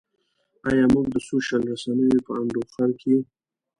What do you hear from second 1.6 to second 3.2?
رسنیو په انډوخر کې.